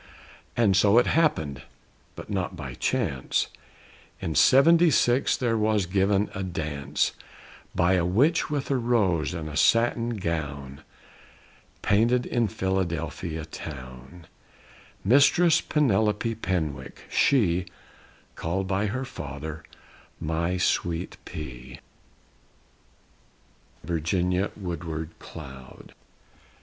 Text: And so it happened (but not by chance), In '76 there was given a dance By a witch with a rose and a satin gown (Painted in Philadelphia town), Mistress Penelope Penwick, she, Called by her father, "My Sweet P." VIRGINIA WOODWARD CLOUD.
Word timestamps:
And 0.57 0.75
so 0.75 0.97
it 0.97 1.05
happened 1.05 1.61
(but 2.15 2.27
not 2.27 2.55
by 2.55 2.73
chance), 2.73 3.49
In 4.19 4.33
'76 4.33 5.37
there 5.37 5.59
was 5.59 5.85
given 5.85 6.31
a 6.33 6.41
dance 6.41 7.11
By 7.75 7.93
a 7.93 8.03
witch 8.03 8.49
with 8.49 8.71
a 8.71 8.77
rose 8.77 9.35
and 9.35 9.47
a 9.47 9.55
satin 9.55 10.17
gown 10.17 10.81
(Painted 11.83 12.25
in 12.25 12.47
Philadelphia 12.47 13.45
town), 13.45 14.25
Mistress 15.05 15.61
Penelope 15.61 16.33
Penwick, 16.33 17.01
she, 17.07 17.67
Called 18.33 18.65
by 18.67 18.87
her 18.87 19.05
father, 19.05 19.61
"My 20.19 20.57
Sweet 20.57 21.17
P." 21.25 21.79
VIRGINIA 23.83 24.49
WOODWARD 24.57 25.19
CLOUD. 25.19 25.93